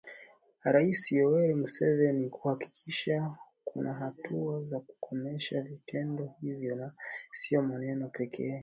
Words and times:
Rais 0.73 1.09
Yoweri 1.11 1.55
Museveni 1.61 2.29
kuhakikisha 2.29 3.37
kuna 3.65 3.93
hatua 3.93 4.63
za 4.63 4.79
kukomesha 4.79 5.61
vitendo 5.61 6.31
hivyo 6.41 6.75
na 6.75 6.93
sio 7.31 7.61
maneno 7.61 8.09
pekee. 8.09 8.59